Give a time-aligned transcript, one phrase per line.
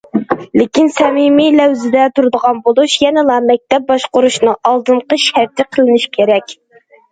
[0.59, 6.61] لېكىن سەمىمىي، لەۋزىدە تۇرىدىغان بولۇش يەنىلا مەكتەپ باشقۇرۇشنىڭ ئالدىنقى شەرتى قىلىنىشى كېرەك.